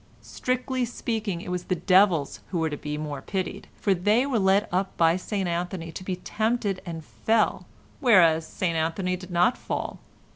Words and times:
Strictly 0.23 0.83
speaking, 0.83 1.41
it 1.41 1.51
was 1.51 1.65
the 1.65 1.75
devils 1.75 2.39
who 2.49 2.57
were 2.57 2.71
the 2.71 2.97
more 2.97 3.17
to 3.19 3.23
be 3.23 3.31
pitied, 3.31 3.67
for 3.75 3.93
they 3.93 4.25
were 4.25 4.39
led 4.39 4.67
up 4.71 4.97
by 4.97 5.15
St 5.15 5.47
Anthony 5.47 5.91
to 5.91 6.03
be 6.03 6.15
tempted 6.15 6.81
and 6.87 7.05
fell, 7.05 7.67
whereas 7.99 8.47
St 8.47 8.75
Anthony 8.75 9.15
did 9.15 9.29
not 9.29 9.59
fall. 9.59 9.99